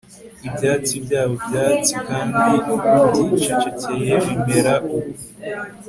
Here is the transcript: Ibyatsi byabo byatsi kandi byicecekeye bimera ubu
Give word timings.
Ibyatsi 0.47 0.93
byabo 1.05 1.33
byatsi 1.45 1.93
kandi 2.07 2.39
byicecekeye 3.09 4.13
bimera 4.25 4.73
ubu 4.95 5.11